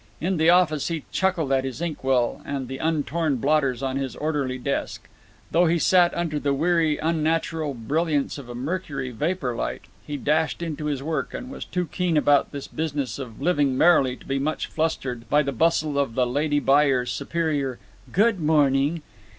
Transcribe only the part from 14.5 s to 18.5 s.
flustered by the bustle of the lady buyer's superior "Good